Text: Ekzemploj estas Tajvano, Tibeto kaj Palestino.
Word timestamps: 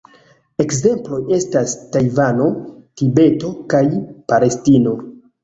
Ekzemploj 0.61 1.19
estas 1.37 1.75
Tajvano, 1.97 2.47
Tibeto 3.03 3.53
kaj 3.75 3.85
Palestino. 4.35 4.97